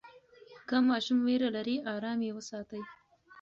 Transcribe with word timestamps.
که 0.67 0.77
ماشوم 0.89 1.19
ویره 1.25 1.49
لري، 1.55 1.75
آرام 1.93 2.19
یې 2.27 2.31
وساتئ. 2.37 2.81